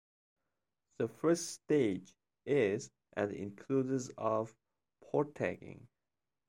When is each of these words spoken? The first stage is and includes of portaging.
The 0.97 1.07
first 1.07 1.51
stage 1.51 2.15
is 2.47 2.89
and 3.15 3.31
includes 3.31 4.09
of 4.17 4.51
portaging. 5.11 5.89